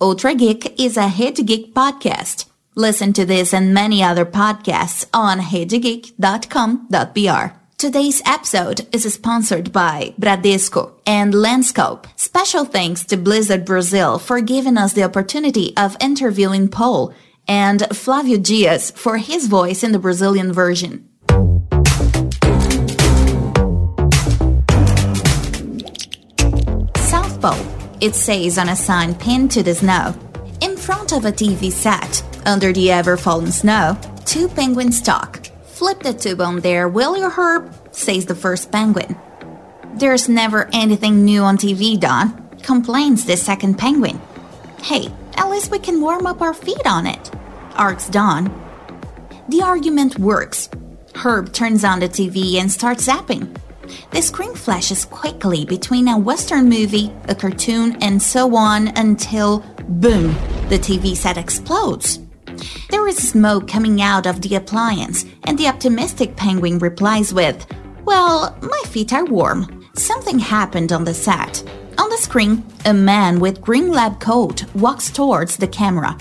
[0.00, 2.46] Ultra Geek is a Rede Geek podcast.
[2.74, 7.56] Listen to this and many other podcasts on redegeek.com.br.
[7.78, 12.06] Today's episode is sponsored by Bradesco and Lenscope.
[12.16, 17.14] Special thanks to Blizzard Brazil for giving us the opportunity of interviewing Paul
[17.46, 21.08] and Flavio Dias for his voice in the Brazilian version.
[26.96, 30.14] South Pole, it says on a sign pinned to the snow.
[30.60, 35.46] In front of a TV set, under the ever falling snow, two penguins talk.
[35.64, 37.72] Flip the tube on there, will you, Herb?
[37.92, 39.16] says the first penguin.
[39.94, 44.20] There's never anything new on TV, Don, complains the second penguin.
[44.82, 47.30] Hey, at least we can warm up our feet on it,
[47.74, 48.44] arcs Don.
[49.48, 50.68] The argument works.
[51.14, 53.56] Herb turns on the TV and starts zapping.
[54.10, 60.34] The screen flashes quickly between a Western movie, a cartoon, and so on until, boom,
[60.68, 62.20] the TV set explodes.
[62.90, 67.66] There is smoke coming out of the appliance, and the optimistic penguin replies with,
[68.04, 69.84] Well, my feet are warm.
[69.94, 71.62] Something happened on the set.
[71.98, 76.16] On the screen, a man with green lab coat walks towards the camera.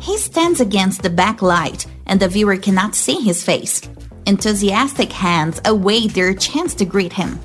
[0.00, 3.82] He stands against the backlight, and the viewer cannot see his face.
[4.26, 7.38] Enthusiastic hands await their chance to greet him.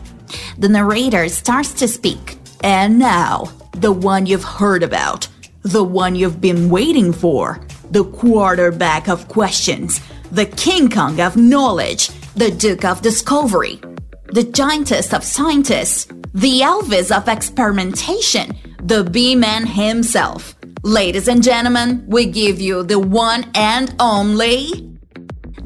[0.58, 2.38] The narrator starts to speak.
[2.64, 5.28] And now, the one you've heard about,
[5.64, 7.60] the one you've been waiting for,
[7.92, 13.80] the quarterback of questions, the King Kong of knowledge, the Duke of discovery,
[14.28, 20.56] the giantest of scientists, the Elvis of experimentation, the B-man himself.
[20.84, 24.99] Ladies and gentlemen, we give you the one and only.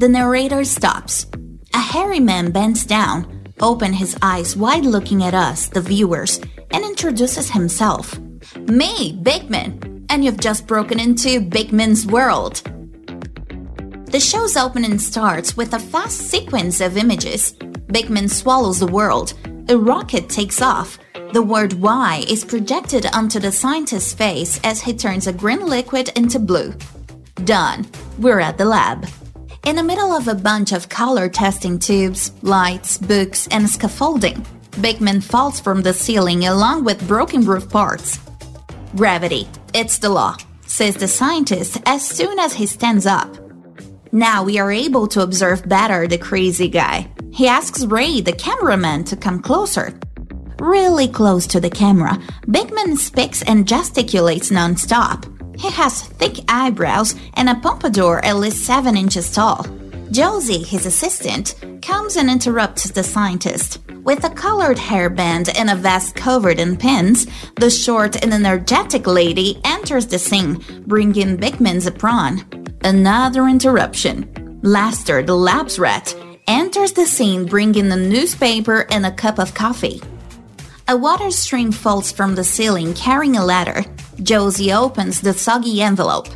[0.03, 1.27] The narrator stops.
[1.73, 6.83] A hairy man bends down, open his eyes wide looking at us, the viewers, and
[6.83, 8.19] introduces himself.
[8.67, 12.63] Me, Beakman, and you've just broken into Beakman's world.
[14.11, 17.53] The show's opening starts with a fast sequence of images.
[17.87, 19.33] Beakman swallows the world.
[19.69, 20.99] A rocket takes off.
[21.31, 26.09] The word Y is projected onto the scientist's face as he turns a green liquid
[26.17, 26.73] into blue.
[27.45, 27.85] Done.
[28.19, 29.07] We're at the lab.
[29.65, 34.45] In the middle of a bunch of color testing tubes, lights, books, and scaffolding,
[34.81, 38.19] Beakman falls from the ceiling along with broken roof parts.
[38.93, 40.35] Gravity, it's the law,
[40.65, 43.29] says the scientist as soon as he stands up.
[44.11, 47.09] Now we are able to observe better the crazy guy.
[47.31, 49.97] He asks Ray, the cameraman, to come closer.
[50.59, 55.32] Really close to the camera, Beakman speaks and gesticulates nonstop.
[55.57, 59.65] He has thick eyebrows and a pompadour at least 7 inches tall.
[60.11, 63.79] Josie, his assistant, comes and interrupts the scientist.
[64.03, 67.25] With a colored hairband and a vest covered in pins,
[67.55, 72.43] the short and energetic lady enters the scene, bringing Beakman's apron.
[72.83, 74.59] Another interruption.
[74.61, 76.15] Lester, the lab's rat,
[76.47, 80.01] enters the scene bringing a newspaper and a cup of coffee.
[80.89, 83.85] A water stream falls from the ceiling carrying a ladder.
[84.21, 86.27] Josie opens the soggy envelope.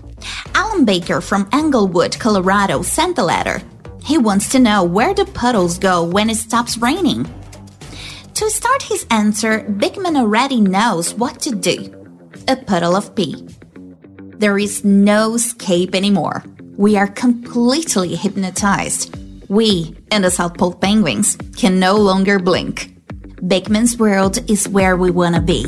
[0.55, 3.61] Alan Baker from Englewood, Colorado sent the letter.
[4.03, 7.25] He wants to know where the puddles go when it stops raining.
[8.35, 11.93] To start his answer, Beakman already knows what to do.
[12.47, 13.45] A puddle of pee.
[14.37, 16.45] There is no escape anymore.
[16.77, 19.13] We are completely hypnotized.
[19.49, 22.96] We and the South Pole penguins can no longer blink.
[23.41, 25.63] Beakman's world is where we want to be.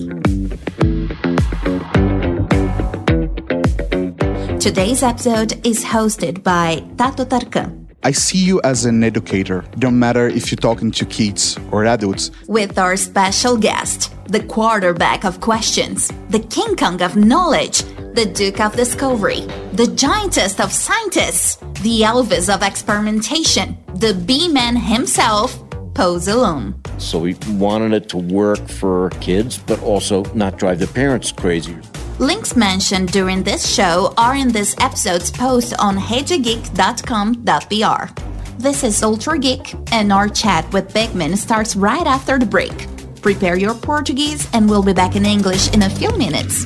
[4.59, 7.85] Today's episode is hosted by Tato Tarkan.
[8.01, 9.63] I see you as an educator.
[9.77, 12.31] Don't matter if you're talking to kids or adults.
[12.47, 17.83] With our special guest, the quarterback of questions, the King Kong of knowledge,
[18.15, 19.41] the Duke of discovery,
[19.73, 26.75] the giantest of scientists, the Elvis of experimentation, the B-man himself, Paul Zaloom.
[26.99, 31.77] So we wanted it to work for kids, but also not drive the parents crazy.
[32.19, 38.23] Links mentioned during this show are in this episode's post on redegeek.com.br.
[38.57, 42.87] This is Ultra Geek, and our chat with Beakman starts right after the break.
[43.21, 46.65] Prepare your Portuguese, and we'll be back in English in a few minutes.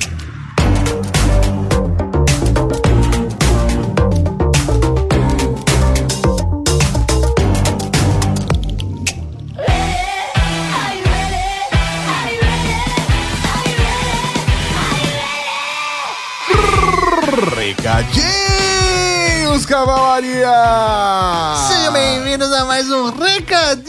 [17.94, 18.33] Bem-vindos,
[19.74, 20.54] Cavalaria!
[21.66, 23.88] Sejam bem-vindos a mais um Recadinhos!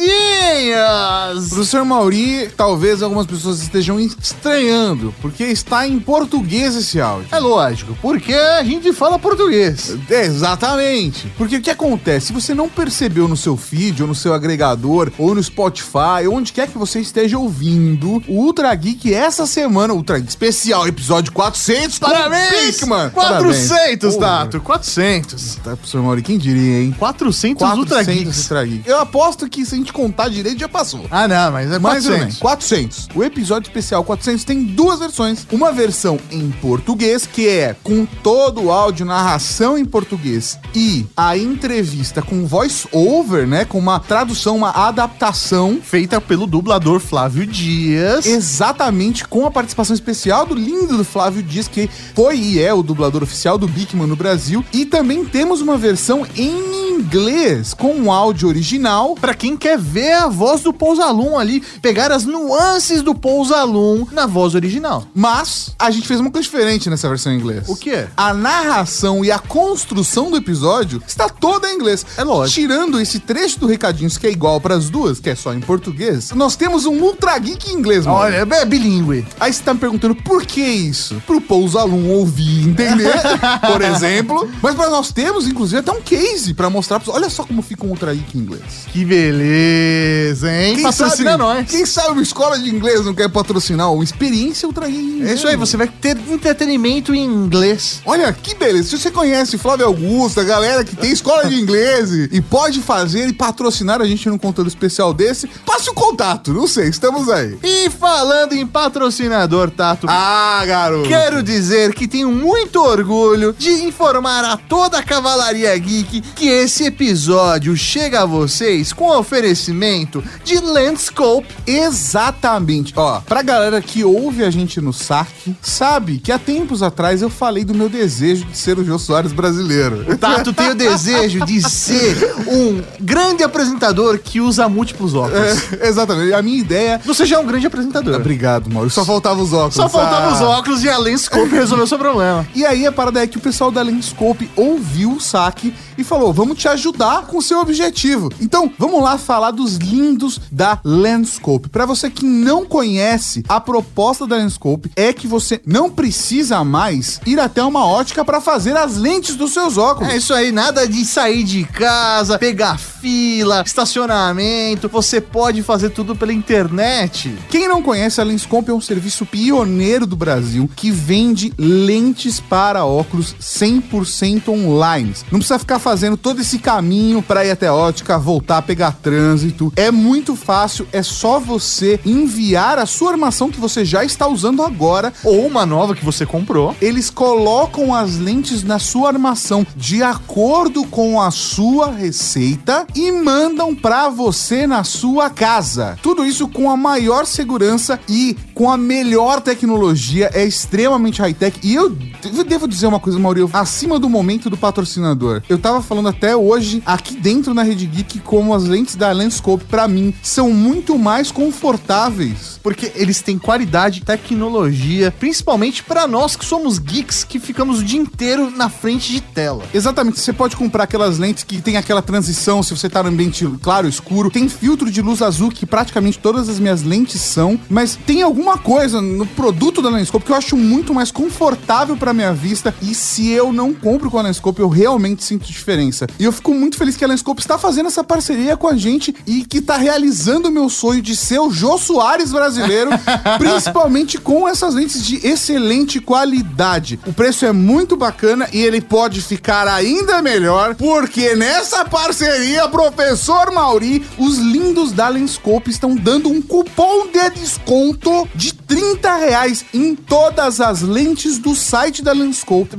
[1.49, 7.27] Professor Mauri, talvez algumas pessoas estejam estranhando, porque está em português esse áudio.
[7.31, 9.95] É lógico, porque a gente fala português.
[10.09, 11.31] É, exatamente.
[11.37, 12.25] Porque o que acontece?
[12.25, 16.51] Se você não percebeu no seu feed, ou no seu agregador, ou no Spotify, onde
[16.51, 21.99] quer que você esteja ouvindo, o Ultra Geek essa semana, Ultra Geek especial, episódio 400,
[21.99, 22.81] Parabéns!
[22.81, 23.11] mano!
[23.11, 24.17] 400, Parabéns.
[24.17, 25.74] Tato, 400.
[25.75, 26.95] Professor Mauri, quem diria, hein?
[26.97, 28.41] 400, Ultra 400 Geeks.
[28.41, 28.89] Ultra Geek.
[28.89, 31.05] Eu aposto que se a gente contar direito, já passou.
[31.11, 32.19] Ah, não, mas é Mais ou 400.
[32.19, 32.37] menos.
[32.39, 33.07] 400.
[33.15, 35.45] O episódio especial 400 tem duas versões.
[35.51, 41.37] Uma versão em português, que é com todo o áudio, narração em português e a
[41.37, 43.65] entrevista com voice over, né?
[43.65, 45.79] Com uma tradução, uma adaptação.
[45.81, 48.25] Feita pelo dublador Flávio Dias.
[48.25, 52.83] Exatamente com a participação especial do lindo do Flávio Dias, que foi e é o
[52.83, 54.63] dublador oficial do Bigman no Brasil.
[54.73, 60.13] E também temos uma versão em inglês com o áudio original Pra quem quer ver
[60.13, 65.05] a voz do Pousalum ali, pegar as nuances do Pousalum na voz original.
[65.13, 67.67] Mas a gente fez uma coisa diferente nessa versão em inglês.
[67.67, 68.05] O quê?
[68.15, 72.05] A narração e a construção do episódio está toda em inglês.
[72.17, 72.59] É lógico.
[72.61, 75.59] Tirando esse trecho do Recadinhos que é igual para as duas, que é só em
[75.59, 78.19] português, nós temos um Ultra Geek em inglês, mano.
[78.19, 79.27] Olha, é bilíngue.
[79.39, 81.21] Aí você tá me perguntando por que isso?
[81.25, 83.13] Pro Pousalum ouvir e entender,
[83.65, 84.49] por exemplo.
[84.61, 87.93] Mas nós temos, inclusive, até um case pra mostrar pra Olha só como fica um
[87.93, 88.63] Geek em inglês.
[88.91, 90.81] Que beleza, hein?
[90.81, 91.69] Patrocina sabe, nós.
[91.69, 95.31] Quem sabe uma escola de inglês não quer patrocinar uma experiência Ultra Geek em inglês.
[95.31, 98.01] É isso aí, você vai ter entretenimento em inglês.
[98.05, 98.89] Olha que beleza.
[98.89, 102.81] Se você conhece Flávio Augusto, a galera que tem escola de inglês e, e pode
[102.81, 106.53] fazer e patrocinar a gente num conteúdo especial desse, passe o contato.
[106.53, 107.57] Não sei, estamos aí.
[107.63, 111.07] E falando em patrocinador, Tato, Ah, garoto.
[111.07, 116.74] Quero dizer que tenho muito orgulho de informar a toda a Cavalaria Geek que esse
[116.83, 121.47] episódio chega a vocês com oferecimento de Landscope.
[121.65, 122.93] Exatamente.
[122.95, 127.29] Ó, pra galera que ouve a gente no saque, sabe que há tempos atrás eu
[127.29, 130.17] falei do meu desejo de ser o Jô Soares brasileiro.
[130.17, 132.15] Tato tem o desejo de ser
[132.47, 135.35] um grande apresentador que usa múltiplos óculos.
[135.79, 136.33] É, exatamente.
[136.33, 137.01] A minha ideia.
[137.05, 138.15] Você já é um grande apresentador.
[138.15, 138.89] Obrigado, Mauro.
[138.89, 139.75] Só faltava os óculos.
[139.75, 140.45] Só faltavam os Ah.
[140.49, 142.45] óculos e a Landscope resolveu seu problema.
[142.55, 146.33] E aí a parada é que o pessoal da Lenscope ouviu o saque e falou:
[146.33, 148.31] vamos te ajudar com o seu objetivo.
[148.41, 151.69] Então, vamos lá falar dos lindos da Lenscope.
[151.69, 157.21] Para você que não conhece, a proposta da Lenscope é que você não precisa mais
[157.23, 160.11] ir até uma ótica para fazer as lentes dos seus óculos.
[160.11, 164.89] É isso aí, nada de sair de casa, pegar fila, estacionamento.
[164.89, 167.37] Você pode fazer tudo pela internet.
[167.47, 172.85] Quem não conhece, a Lenscope é um serviço pioneiro do Brasil que vende lentes para
[172.85, 175.13] óculos 100% online.
[175.31, 179.71] Não precisa ficar fazendo todo esse caminho para ir até ótica, voltar, pegar trânsito.
[179.75, 184.63] É muito fácil, é só você enviar a sua armação que você já está usando
[184.63, 185.13] agora.
[185.23, 186.75] Ou uma nova que você comprou.
[186.81, 193.75] Eles colocam as lentes na sua armação de acordo com a sua receita e mandam
[193.75, 195.97] para você na sua casa.
[196.01, 200.29] Tudo isso com a maior segurança e com a melhor tecnologia.
[200.33, 201.59] É extremamente high-tech.
[201.63, 201.95] E eu
[202.43, 205.41] devo dizer uma coisa, Maurício, acima do momento do patrocinador.
[205.49, 209.65] Eu tava falando até hoje aqui dentro na Rede Geek como as lentes da Lenscope
[209.65, 212.59] para mim são muito mais confortáveis.
[212.63, 217.99] Porque eles têm qualidade, tecnologia, principalmente pra nós que somos geeks que ficamos o dia
[217.99, 219.63] inteiro na frente de tela.
[219.73, 223.47] Exatamente, você pode comprar aquelas lentes que tem aquela transição se você tá no ambiente
[223.61, 224.31] claro, escuro.
[224.31, 228.57] Tem filtro de luz azul que praticamente todas as minhas lentes são, mas tem alguma
[228.57, 232.95] coisa no produto da Lenscope que eu acho muito mais confortável pra minha vista e
[232.95, 236.07] se eu não compro com a Lenscope, eu realmente sinto diferença.
[236.19, 239.15] E eu fico muito feliz que a Lenscope está fazendo essa parceria com a gente
[239.27, 242.91] e que tá realizando o meu sonho de ser o Jô Soares brasileiro,
[243.37, 246.99] principalmente com essas lentes de excelente qualidade.
[247.05, 253.51] O preço é muito bacana e ele pode ficar ainda melhor, porque nessa parceria, professor
[253.51, 259.95] Mauri, os lindos da Lenscope estão dando um cupom de desconto de 30 reais em
[259.95, 262.77] todas as lentes do site da Lenscope.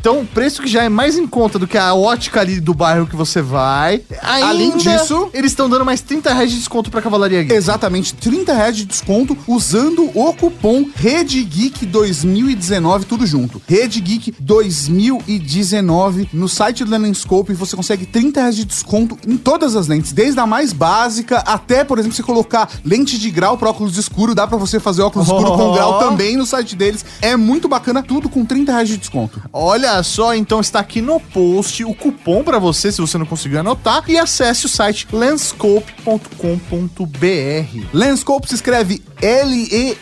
[0.00, 2.74] Então, o preço que já é mais em conta do que a ótica ali do
[2.74, 4.02] bairro que você vai.
[4.22, 7.54] Ainda, Além disso- eles estão dando mais 30 reais de desconto pra Cavalaria Geek.
[7.54, 13.60] Exatamente, 30 reais de desconto usando o cupom RedeGeek 2019, tudo junto.
[13.68, 19.86] RedeGeek 2019 no site da Lenscope você consegue 30 reais de desconto em todas as
[19.88, 23.96] lentes, desde a mais básica até, por exemplo, você colocar lente de grau para óculos
[23.98, 25.56] escuro, dá para você fazer óculos escuro Oh.
[25.56, 27.04] com grau também no site deles.
[27.20, 29.40] É muito bacana, tudo com 30 reais de desconto.
[29.52, 33.60] Olha só, então está aqui no post o cupom para você, se você não conseguiu
[33.60, 37.86] anotar, e acesse o site lenscope.com.br.
[37.92, 39.94] Lenscope se escreve L-E-N-S-C-O-P-E.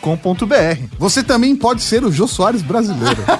[0.00, 0.96] .com.br.
[0.98, 3.22] Você também pode ser o Jô Soares brasileiro.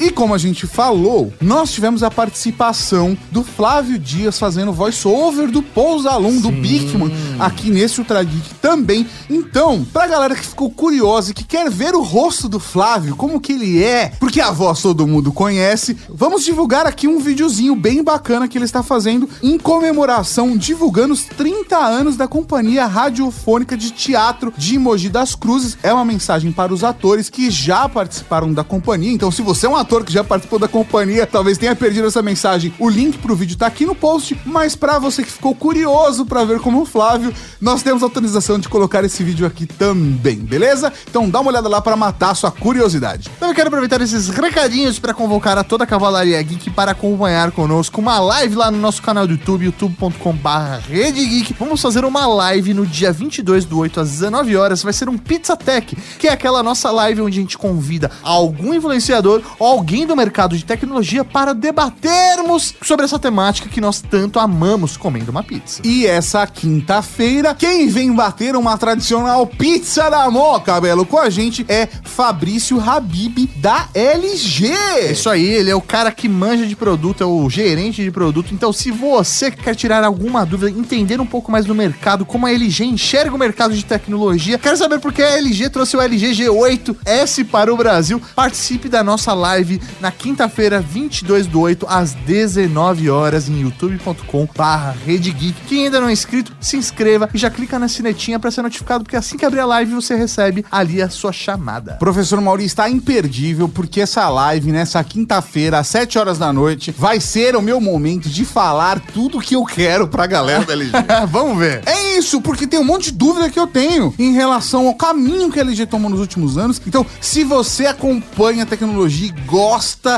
[0.00, 5.62] E como a gente falou, nós tivemos a participação do Flávio Dias fazendo voice-over do
[5.62, 9.06] Pousalum, do Bigman, aqui nesse Ultra Geek também.
[9.28, 13.38] Então, pra galera que ficou curiosa e que quer ver o rosto do Flávio, como
[13.38, 18.02] que ele é, porque a voz todo mundo conhece, vamos divulgar aqui um videozinho bem
[18.02, 23.90] bacana que ele está fazendo em comemoração, divulgando os 30 anos da Companhia Radiofônica de
[23.90, 25.76] Teatro de Mogi das Cruzes.
[25.82, 29.12] É uma mensagem para os atores que já participaram da companhia.
[29.12, 32.22] Então, se você é um ator que já participou da companhia, talvez tenha perdido essa
[32.22, 32.72] mensagem.
[32.78, 36.44] O link pro vídeo tá aqui no post, mas para você que ficou curioso para
[36.44, 40.92] ver como o Flávio, nós temos autorização de colocar esse vídeo aqui também, beleza?
[41.08, 43.28] Então dá uma olhada lá para matar a sua curiosidade.
[43.36, 47.50] Então eu quero aproveitar esses recadinhos para convocar a toda a Cavalaria Geek para acompanhar
[47.50, 51.54] conosco uma live lá no nosso canal do YouTube, youtube.com.br.
[51.58, 54.82] Vamos fazer uma live no dia 22 do 8 às 19 horas.
[54.82, 58.72] Vai ser um Pizza Tech, que é aquela nossa live onde a gente convida algum
[58.74, 64.38] influenciador ou alguém do mercado de tecnologia para debatermos sobre essa temática que nós tanto
[64.38, 65.80] amamos comendo uma pizza.
[65.82, 71.64] E essa quinta-feira, quem vem bater uma tradicional pizza da Moca, Belo, com a gente
[71.66, 74.70] é Fabrício Habib da LG.
[75.12, 78.52] Isso aí, ele é o cara que manja de produto, é o gerente de produto.
[78.52, 82.52] Então, se você quer tirar alguma dúvida, entender um pouco mais do mercado, como a
[82.52, 86.32] LG enxerga o mercado de tecnologia, quer saber por que a LG trouxe o LG
[86.32, 89.69] G8S para o Brasil, participe da nossa live
[90.00, 95.54] na quinta-feira, 22 do 8, às 19 horas, em youtube.com/barra Geek.
[95.68, 99.04] Quem ainda não é inscrito, se inscreva e já clica na sinetinha para ser notificado,
[99.04, 101.94] porque assim que abrir a live, você recebe ali a sua chamada.
[101.94, 107.20] Professor Mauri está imperdível porque essa live nessa quinta-feira às 7 horas da noite vai
[107.20, 110.92] ser o meu momento de falar tudo que eu quero pra galera da LG.
[111.30, 111.82] Vamos ver.
[111.86, 115.50] É isso, porque tem um monte de dúvida que eu tenho em relação ao caminho
[115.50, 116.80] que a LG tomou nos últimos anos.
[116.86, 119.59] Então, se você acompanha a tecnologia e gosta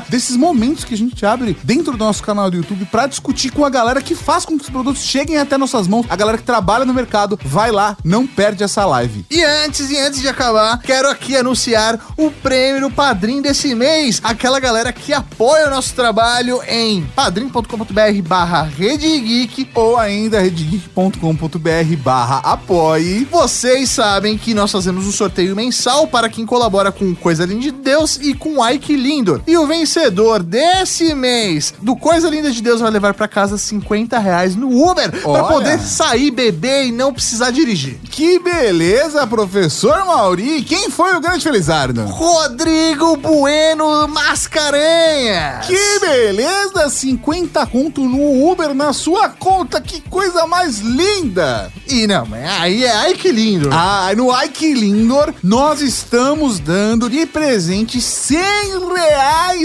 [0.08, 3.64] desses momentos que a gente abre dentro do nosso canal do YouTube pra discutir com
[3.64, 6.44] a galera que faz com que os produtos cheguem até nossas mãos, a galera que
[6.44, 9.24] trabalha no mercado, vai lá, não perde essa live.
[9.30, 14.20] E antes e antes de acabar, quero aqui anunciar o prêmio Padrim desse mês.
[14.22, 19.70] Aquela galera que apoia o nosso trabalho em padrim.com.br barra Rede Geek.
[19.74, 23.24] Ou ainda redgeek.com.br barra apoie.
[23.30, 27.72] Vocês sabem que nós fazemos um sorteio mensal para quem colabora com Coisa Linda de
[27.72, 28.96] Deus e com Ike
[29.46, 34.18] E o vencedor desse mês do Coisa Linda de Deus vai levar para casa 50
[34.18, 37.98] reais no Uber para poder sair, beber e não precisar dirigir.
[38.10, 40.62] Que beleza, professor Mauri.
[40.62, 42.04] Quem foi o grande Felizardo?
[42.04, 45.66] Rodrigo Bueno Mascarenhas.
[45.66, 51.72] Que beleza, 50 conto no Uber na sua conta, que coisa mais linda!
[51.88, 53.70] E não, mas aí é ai que lindo.
[53.72, 58.38] Ah, no Ike Lindor, nós estamos dando de presente 100
[58.94, 59.21] reais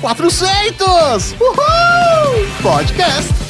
[0.00, 1.34] 400!
[1.40, 2.46] Uhul!
[2.62, 3.40] Podcast.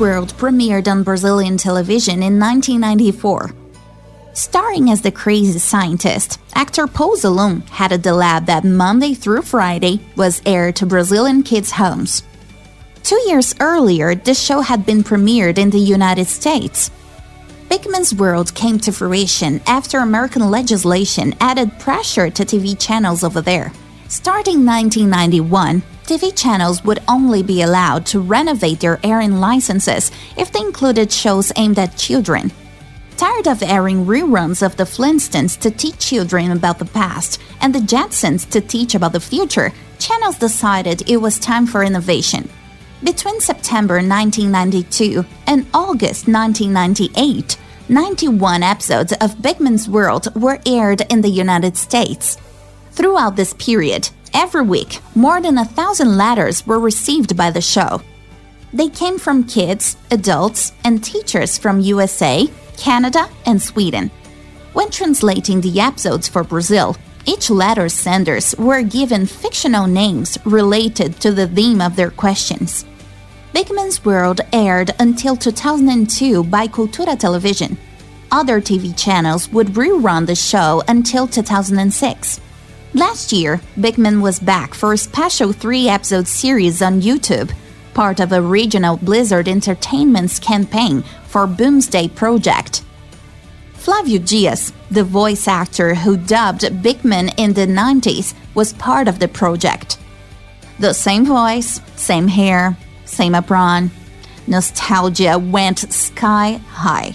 [0.00, 3.59] World premiered on Brazilian television in 1994.
[4.32, 10.00] Starring as the crazy scientist, actor Paul Zaloom headed the lab that Monday through Friday
[10.14, 12.22] was aired to Brazilian kids' homes.
[13.02, 16.92] Two years earlier, the show had been premiered in the United States.
[17.68, 23.72] Beakman's World came to fruition after American legislation added pressure to TV channels over there.
[24.08, 30.60] Starting 1991, TV channels would only be allowed to renovate their airing licenses if they
[30.60, 32.52] included shows aimed at children.
[33.20, 37.80] Tired of airing reruns of the Flintstones to teach children about the past and the
[37.80, 42.48] Jetsons to teach about the future, channels decided it was time for innovation.
[43.04, 47.58] Between September 1992 and August 1998,
[47.90, 52.38] 91 episodes of Beakman's World were aired in the United States.
[52.92, 58.00] Throughout this period, every week, more than a thousand letters were received by the show.
[58.72, 64.10] They came from kids, adults, and teachers from USA, Canada, and Sweden.
[64.72, 66.96] When translating the episodes for Brazil,
[67.26, 72.84] each letter senders were given fictional names related to the theme of their questions.
[73.54, 77.76] Beakman's World aired until 2002 by Cultura Television.
[78.30, 82.40] Other TV channels would rerun the show until 2006.
[82.94, 87.52] Last year, Beakman was back for a special three episode series on YouTube,
[87.92, 92.82] part of a regional Blizzard Entertainment's campaign for Boomsday Project.
[93.74, 99.28] Flavio Dias, the voice actor who dubbed Beakman in the 90s, was part of the
[99.28, 99.96] project.
[100.80, 103.92] The same voice, same hair, same apron.
[104.48, 107.14] Nostalgia went sky high.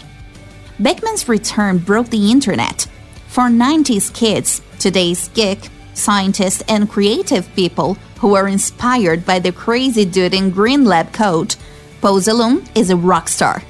[0.80, 2.88] Beakman's return broke the internet.
[3.28, 10.06] For 90s kids, today's geek, scientists, and creative people who are inspired by the crazy
[10.06, 11.58] dude in green lab coat,
[12.00, 13.62] Paul Zaloom is a rock star.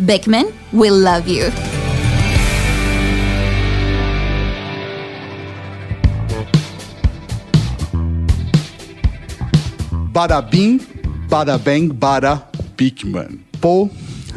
[0.00, 1.52] Beakman, we love you.
[10.10, 10.80] Bada bing,
[11.28, 13.44] bada bang, bada Beakman.
[13.60, 13.90] Paul,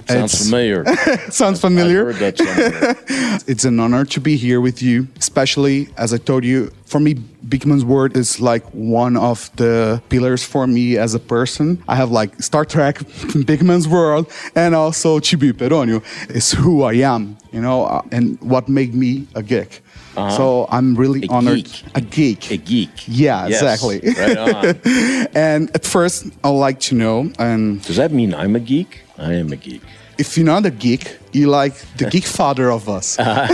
[0.08, 0.86] Sounds it's- familiar.
[1.32, 2.06] sounds familiar.
[2.12, 3.44] heard that.
[3.48, 6.72] It's an honor to be here with you, especially as I told you.
[6.86, 11.84] For me, Beakman's word is like one of the pillars for me as a person.
[11.88, 13.00] I have like Star Trek,
[13.48, 18.70] Beakman's world, and also Chibi Peronio is who I am, you know, uh, and what
[18.70, 19.82] made me a geek.
[20.16, 21.34] So I'm really Uh-huh.
[21.34, 21.64] A honored.
[21.66, 21.84] geek.
[21.96, 22.52] A geek.
[22.52, 22.90] A geek.
[23.08, 24.00] Yeah, Yes, exactly.
[24.18, 24.66] Right on.
[25.36, 29.02] and at first, I'd like to know, and Does that mean I'm a geek?
[29.18, 29.82] I am a geek.
[30.20, 33.18] if you're not a geek, you're like the geek father of us.
[33.20, 33.50] right,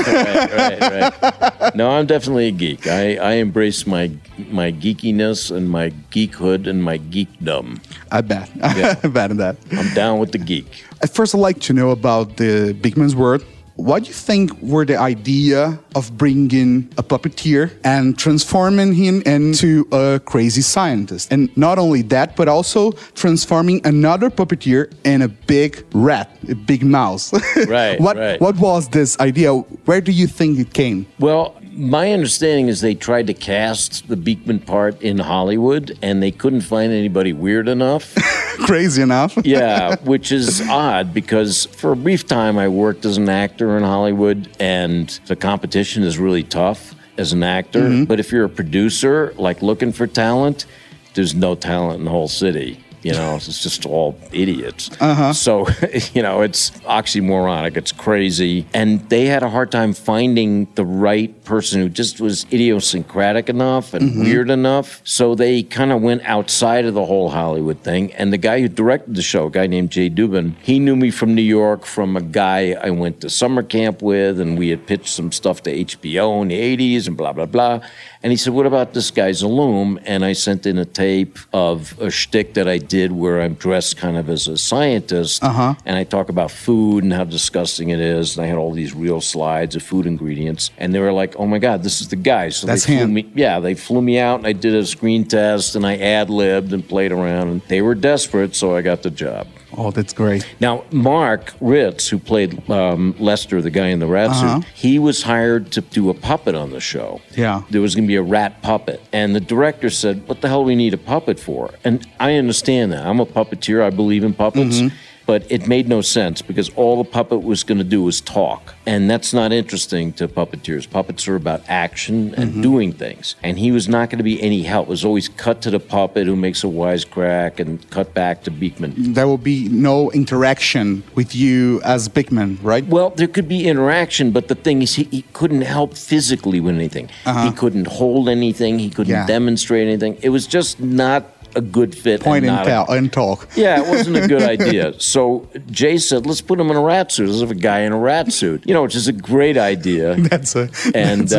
[0.52, 1.76] right, right.
[1.76, 2.86] No, I'm definitely a geek.
[2.88, 4.12] I, I embrace my
[4.52, 7.80] my geekiness and my geekhood and my geekdom.
[8.12, 8.50] I bet.
[8.62, 9.56] I bet in that.
[9.72, 10.84] I'm down with the geek.
[11.02, 13.42] At first, I'd like to know about the Beakman's word.
[13.80, 19.88] What do you think were the idea of bringing a puppeteer and transforming him into
[19.94, 21.32] a crazy scientist?
[21.32, 26.84] And not only that, but also transforming another puppeteer in a big rat, a big
[26.84, 27.32] mouse.
[27.68, 28.42] Right, what, right.
[28.42, 29.54] What was this idea?
[29.54, 31.06] Where do you think it came?
[31.20, 36.30] Well, my understanding is they tried to cast the Beakman part in Hollywood and they
[36.30, 38.14] couldn't find anybody weird enough.
[38.66, 39.38] Crazy enough.
[39.46, 43.84] yeah, which is odd because for a brief time I worked as an actor in
[43.84, 48.06] Hollywood and the competition is really tough as an actor.
[48.06, 50.66] But if you're a producer, like looking for talent,
[51.14, 52.84] there's no talent in the whole city.
[53.02, 54.90] You know, it's just all idiots.
[55.00, 55.34] Uh-huh.
[55.34, 55.68] So,
[56.14, 57.78] you know, it's oxymoronic.
[57.78, 58.68] It's crazy.
[58.74, 63.96] And they had a hard time finding the right person who just was idiosyncratic enough
[63.96, 65.02] and weird enough.
[65.04, 68.14] So they kind of went outside of the whole Hollywood thing.
[68.14, 71.10] And the guy who directed the show, a guy named Jay Dubin, he knew me
[71.10, 74.86] from New York from a guy I went to summer camp with, and we had
[74.86, 77.82] pitched some stuff to HBO in the 80s and blah, blah, blah.
[78.22, 80.02] And he said, What about this guy Zaloom?
[80.06, 83.96] And I sent in a tape of a shtick that I did where I'm dressed
[83.96, 85.44] kind of as a scientist.
[85.44, 85.76] Uh-huh.
[85.86, 88.36] And I talk about food and how disgusting it is.
[88.36, 90.72] And I had all these real slides of food ingredients.
[90.78, 92.50] And they were like, Oh my God, this is the guy.
[92.50, 93.14] So That's they flew him.
[93.14, 96.30] me yeah, they flew me out and I did a screen test and I ad
[96.30, 97.48] libbed and played around.
[97.48, 99.48] And they were desperate, so I got the job.
[99.78, 100.46] Oh, that's great.
[100.60, 104.60] Now, Mark Ritts, who played um, Lester, the guy in the rat Uh-huh.
[104.62, 107.22] suit, he was hired to do a puppet on the show.
[107.38, 107.62] Yeah.
[107.70, 109.00] There was going to be a rat puppet.
[109.14, 111.70] And the director said, What the hell do we need a puppet for?
[111.86, 113.06] And I understand that.
[113.06, 114.80] I'm a puppeteer, I believe in puppets.
[114.82, 114.96] Mm-hmm.
[115.30, 118.74] But it made no sense because all the puppet was going to do was talk.
[118.88, 120.90] And that's not interesting to puppeteers.
[120.90, 122.62] Puppets are about action and Mm-hmm.
[122.70, 123.36] doing things.
[123.44, 124.88] And he was not going to be any help.
[124.88, 128.50] It was always cut to the puppet who makes a wisecrack and cut back to
[128.52, 129.14] Beakman.
[129.14, 132.86] There will be no interaction with you as Beakman, right?
[132.88, 136.74] Well, there could be interaction, but the thing is, he, he couldn't help physically with
[136.74, 137.08] anything.
[137.46, 138.80] He couldn't hold anything.
[138.80, 139.26] He couldn't Uh-huh.
[139.28, 139.28] Yeah.
[139.38, 140.18] demonstrate anything.
[140.24, 141.22] It was just not
[141.56, 142.22] a good fit.
[142.22, 143.48] Point and, not a- and talk.
[143.56, 145.00] yeah, it wasn't a good idea.
[145.00, 147.28] So Jay said, let's put him in a rat suit.
[147.30, 150.16] Let's have a guy in a rat suit, you know, which is a great idea.
[150.30, 151.34] That's a And, that's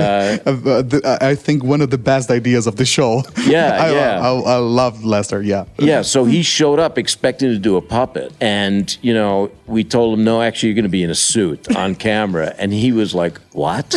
[0.46, 3.22] a- uh, the- I think one of the best ideas of the show.
[3.46, 4.20] Yeah, I, yeah.
[4.20, 5.42] I, I love Lester.
[5.42, 8.32] Yeah, Yeah, so he showed up expecting to do a puppet.
[8.40, 11.74] And, you know, we told him, no, actually, you're going to be in a suit
[11.76, 12.54] on camera.
[12.58, 13.94] And he was like, what?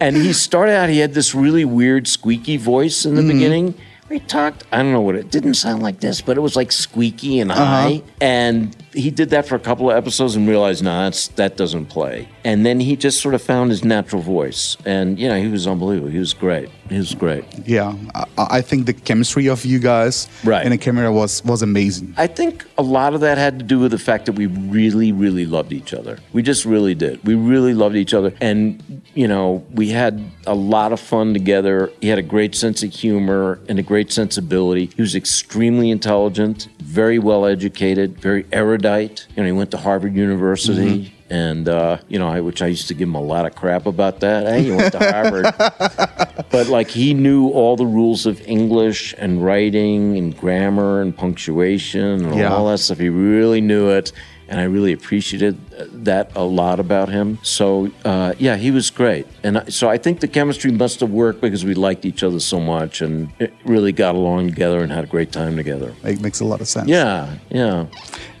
[0.00, 3.74] and he started out, he had this really weird, squeaky voice in the beginning.
[4.08, 6.70] He talked, I don't know what it didn't sound like this, but it was like
[6.70, 7.64] squeaky and uh-huh.
[7.64, 8.02] high.
[8.20, 11.86] And he did that for a couple of episodes and realized, no, that's, that doesn't
[11.86, 12.28] play.
[12.44, 14.76] And then he just sort of found his natural voice.
[14.84, 16.08] And, you know, he was unbelievable.
[16.10, 16.70] He was great.
[16.88, 17.44] He was great.
[17.66, 17.94] yeah.
[18.14, 18.24] I,
[18.58, 20.64] I think the chemistry of you guys Right.
[20.64, 22.14] in the camera was was amazing.
[22.16, 25.10] I think a lot of that had to do with the fact that we really,
[25.12, 26.18] really loved each other.
[26.32, 27.22] We just really did.
[27.24, 28.32] We really loved each other.
[28.40, 31.90] And, you know, we had a lot of fun together.
[32.00, 34.90] He had a great sense of humor and a great sensibility.
[34.96, 38.85] He was extremely intelligent, very well educated, very erudite.
[38.86, 41.12] You know, he went to Harvard University.
[41.28, 43.86] And uh, you know, I, which I used to give him a lot of crap
[43.86, 44.46] about that.
[44.46, 45.46] Hey, you went to Harvard,
[46.50, 52.24] but like he knew all the rules of English and writing and grammar and punctuation
[52.26, 52.54] and Yeah.
[52.54, 52.98] all that stuff.
[52.98, 54.12] He really knew it,
[54.48, 55.56] and I really appreciated
[56.04, 57.40] that a lot about him.
[57.42, 61.40] So uh, yeah, he was great, and so I think the chemistry must have worked
[61.40, 65.02] because we liked each other so much and it really got along together and had
[65.02, 65.92] a great time together.
[66.04, 66.88] It makes a lot of sense.
[66.88, 67.86] Yeah, yeah.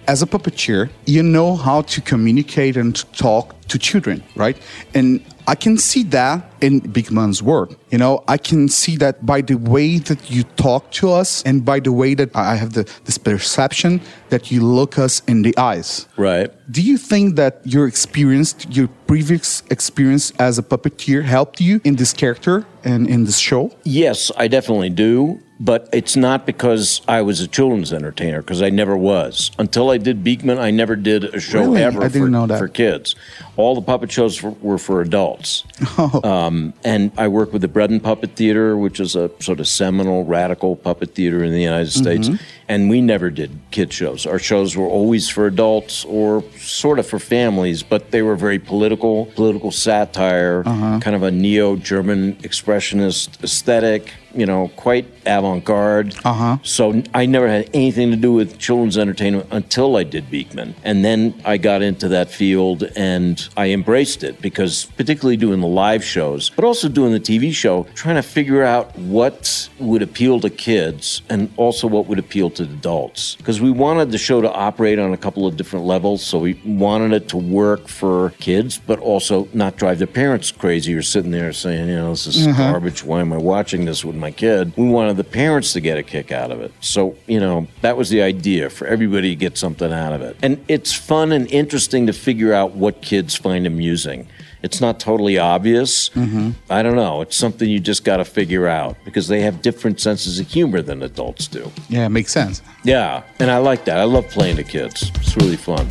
[0.08, 4.56] As a puppeteer, you know how to communicate and to talk to children, right?
[4.94, 7.70] And I can see that in Beakman's work.
[7.90, 11.64] You know, I can see that by the way that you talk to us and
[11.64, 15.56] by the way that I have the, this perception that you look us in the
[15.56, 16.06] eyes.
[16.16, 16.50] Right.
[16.70, 21.96] Do you think that your experience, your previous experience as a puppeteer helped you in
[21.96, 23.72] this character and in this show?
[23.84, 25.40] Yes, I definitely do.
[25.58, 29.50] But it's not because I was a children's entertainer, because I never was.
[29.58, 31.82] Until I did Beakman, I never did a show Really?
[31.82, 32.58] ever I didn't for, know that.
[32.58, 33.14] for kids.
[33.56, 35.64] All the puppet shows were, were for adults.
[35.98, 36.20] Oh.
[36.28, 39.66] Um, and I worked with the Bread and Puppet Theater, which is a sort of
[39.68, 42.28] seminal, radical puppet theater in the United States.
[42.28, 42.42] Mm-hmm.
[42.68, 44.26] And we never did kid shows.
[44.26, 48.58] Our shows were always for adults or sort of for families, but they were very
[48.58, 51.00] political, political satire, Uh-huh.
[51.00, 56.14] kind of a neo German expressionist aesthetic, you know, quite avant garde.
[56.24, 56.58] Uh-huh.
[56.62, 60.74] So I never had anything to do with children's entertainment until I did Beakman.
[60.84, 65.66] And then I got into that field and I embraced it because, particularly doing the
[65.66, 70.40] live shows, but also doing the TV show, trying to figure out what would appeal
[70.40, 73.36] to kids and also what would appeal to adults.
[73.36, 76.22] Because we wanted the show to operate on a couple of different levels.
[76.24, 80.94] So we wanted it to work for kids, but also not drive their parents crazy
[80.94, 83.04] or sitting there saying, you know, this is garbage.
[83.04, 84.72] Why am I watching this with my kid?
[84.76, 86.72] We wanted the parents to get a kick out of it.
[86.80, 90.36] So, you know, that was the idea for everybody to get something out of it.
[90.42, 94.28] And it's fun and interesting to figure out what kids find amusing.
[94.62, 96.08] It's not totally obvious.
[96.10, 96.50] Mm-hmm.
[96.70, 97.20] I don't know.
[97.20, 100.82] It's something you just got to figure out because they have different senses of humor
[100.82, 101.70] than adults do.
[101.88, 102.62] Yeah, it makes sense.
[102.82, 103.98] Yeah, and I like that.
[103.98, 105.12] I love playing to kids.
[105.16, 105.88] It's really fun.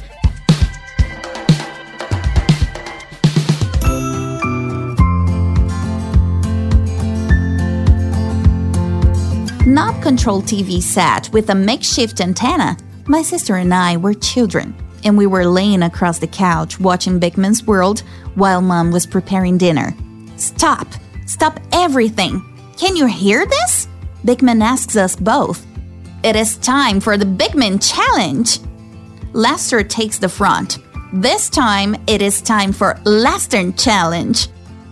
[9.65, 15.17] Knob control TV set with a makeshift antenna, my sister and I were children, and
[15.17, 18.01] we were laying across the couch watching Beakman's World
[18.35, 19.95] while mom was preparing dinner.
[20.37, 20.87] Stop!
[21.25, 22.43] Stop everything!
[22.77, 23.87] Can you hear this?
[24.23, 25.65] Beakman asks us both.
[26.23, 28.59] It is time for the Beakman Challenge!
[29.33, 30.77] Lester takes the front.
[31.11, 34.47] This time, it is time for Lester Challenge.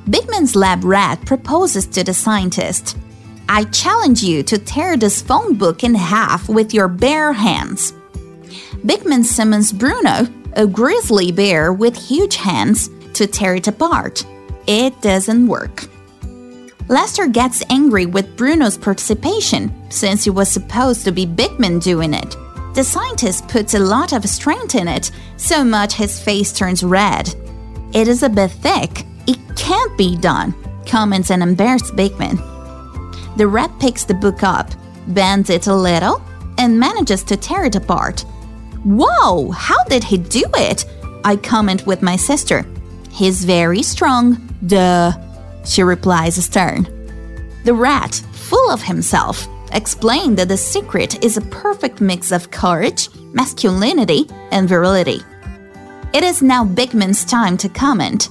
[0.10, 2.98] Beakman's lab rat proposes to the scientist.
[3.50, 7.94] I challenge you to tear this phone book in half with your bare hands.
[8.86, 14.26] Beakman summons Bruno, a grizzly bear with huge hands, to tear it apart.
[14.68, 15.86] It doesn't work.
[16.88, 22.36] Lester gets angry with Bruno's participation, since it was supposed to be Beakman doing it.
[22.76, 27.34] The scientist puts a lot of strength in it, so much his face turns red.
[27.94, 29.06] It is a bit thick.
[29.28, 32.53] It can't be done, comments an embarrassed Beakman.
[33.38, 34.70] The rat picks the book up,
[35.08, 36.22] bends it a little,
[36.58, 38.22] and manages to tear it apart.
[38.84, 40.86] Whoa, how did he do it?
[41.24, 42.66] I comment with my sister.
[43.10, 45.14] He's very strong, duh,
[45.66, 46.84] she replies stern.
[47.64, 53.10] The rat, full of himself, explained that the secret is a perfect mix of courage,
[53.34, 55.22] masculinity, and virility.
[56.14, 58.30] It is now Beakman's time to comment.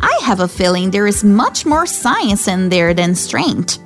[0.00, 3.78] I have a feeling there is much more science in there than strength.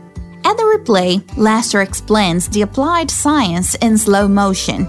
[0.54, 4.86] At the replay, Lester explains the applied science in slow motion.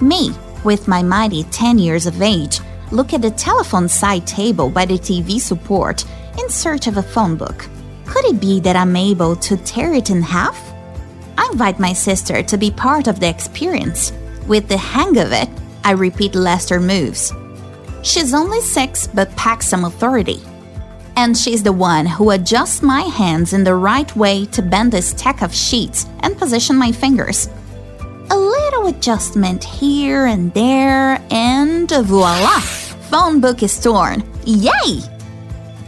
[0.00, 0.30] Me,
[0.62, 2.60] with my mighty 10 years of age,
[2.92, 6.04] look at the telephone side table by the TV support
[6.38, 7.66] in search of a phone book.
[8.06, 10.56] Could it be that I'm able to tear it in half?
[11.36, 14.12] I invite my sister to be part of the experience.
[14.46, 15.48] With the hang of it,
[15.82, 17.32] I repeat Lester moves.
[18.04, 20.40] She's only six but packs some authority.
[21.20, 25.02] And she's the one who adjusts my hands in the right way to bend the
[25.02, 27.48] stack of sheets and position my fingers.
[28.30, 32.60] A little adjustment here and there, and voila!
[33.10, 34.22] Phone book is torn.
[34.44, 35.00] Yay!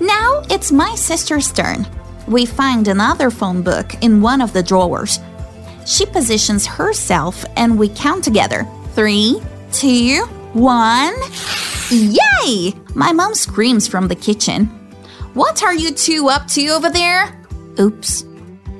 [0.00, 1.86] Now it's my sister's turn.
[2.26, 5.20] We find another phone book in one of the drawers.
[5.86, 8.66] She positions herself and we count together.
[8.96, 9.40] Three,
[9.70, 11.14] two, one.
[11.92, 12.74] Yay!
[12.96, 14.79] My mom screams from the kitchen.
[15.34, 17.40] What are you two up to over there?
[17.78, 18.24] Oops.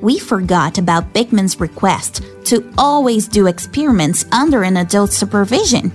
[0.00, 5.92] We forgot about Beakman's request to always do experiments under an adult supervision.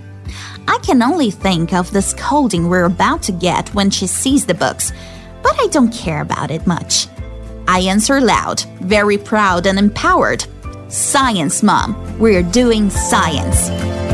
[0.67, 4.53] I can only think of the scolding we're about to get when she sees the
[4.53, 4.93] books,
[5.43, 7.07] but I don't care about it much.
[7.67, 10.45] I answer loud, very proud and empowered.
[10.87, 12.17] Science, Mom.
[12.17, 14.04] We're doing science.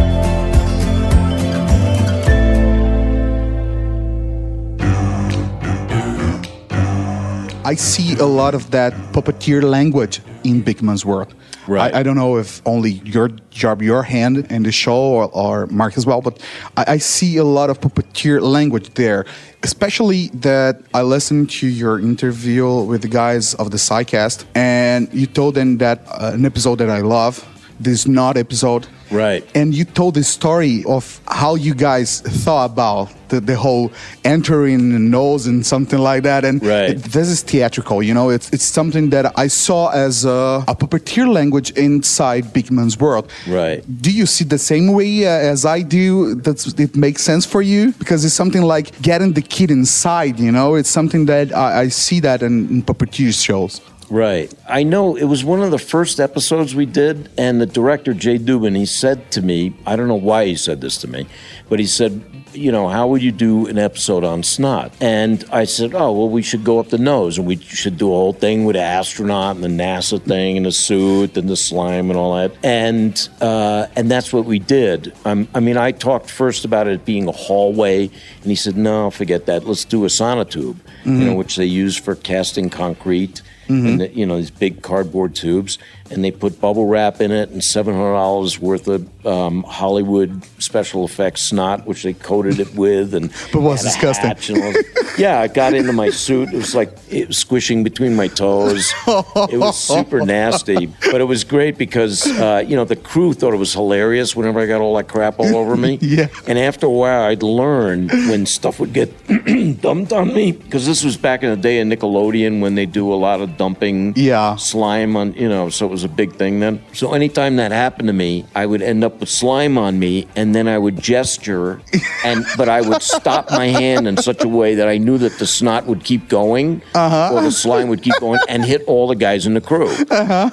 [7.64, 11.36] I see a lot of that puppeteer language in Beakman's world.
[11.68, 11.94] Right.
[11.94, 15.68] I, I don't know if only your job, your hand in the show, or, or
[15.68, 16.42] Mark as well, but
[16.76, 19.26] I, I see a lot of puppeteer language there.
[19.62, 25.28] Especially that I listened to your interview with the guys of the SciCast, and you
[25.28, 27.48] told them that uh, an episode that I love,
[27.80, 28.88] this not episode.
[29.12, 29.44] Right.
[29.54, 33.92] And you told the story of how you guys thought about the, the whole
[34.26, 36.44] entering the nose and something like that.
[36.46, 36.92] And Right.
[36.92, 40.76] it- this is theatrical, you know, it's, it's something that I saw as a, a
[40.76, 43.30] puppeteer language inside Beakman's world.
[43.48, 43.84] Right.
[44.02, 46.36] Do you see the same way uh, as I do?
[46.36, 47.92] That's, it makes sense for you?
[47.94, 51.88] Because it's something like getting the kid inside, you know, it's something that I, I
[51.90, 53.82] see that in, in puppeteer shows.
[54.12, 54.54] Right.
[54.68, 58.38] I know it was one of the first episodes we did, and the director, Jay
[58.38, 61.28] Dubin, he said to me, I don't know why he said this to me,
[61.70, 62.22] but he said,
[62.52, 64.92] you know, how would you do an episode on snot?
[65.00, 68.08] And I said, oh, well, we should go up the nose and we should do
[68.08, 71.56] a whole thing with an astronaut and the NASA thing and the suit and the
[71.56, 72.52] slime and all that.
[72.66, 75.14] And uh, and that's what we did.
[75.24, 79.10] Um, I mean, I talked first about it being a hallway, and he said, no,
[79.10, 79.66] forget that.
[79.66, 83.88] Let's do a sonotube, you know, which they use for casting concrete Mm-hmm.
[83.88, 85.78] and the, you know these big cardboard tubes,
[86.12, 90.44] and they put bubble wrap in it and seven hundred dollars worth of um, Hollywood
[90.62, 94.62] special effects snot, which they coated it with, and But was disgusting.
[94.64, 94.74] all
[95.18, 96.50] yeah, it got into my suit.
[96.54, 98.94] It was like it was squishing between my toes.
[99.08, 103.54] It was super nasty, but it was great because uh, you know the crew thought
[103.54, 105.98] it was hilarious whenever I got all that crap all over me.
[106.12, 106.28] Yeah.
[106.48, 109.10] And after a while, I'd learn when stuff would get
[109.82, 113.14] dumped on me because this was back in the day of Nickelodeon when they do
[113.14, 114.56] a lot of dumping Yeah.
[114.58, 116.84] slime on, you know, so it was a big thing then.
[116.94, 120.56] So anytime that happened to me, I would end up with slime on me and
[120.56, 121.82] then I would gesture
[122.24, 125.38] and but I would stop my hand in such a way that I knew that
[125.40, 127.34] the snot would keep going uh-huh.
[127.34, 129.94] or the slime would keep going and hit all the guys in the crew.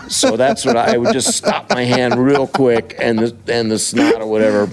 [0.08, 3.70] So that's what I, I would just stop my hand real quick and the and
[3.70, 4.68] the snot or whatever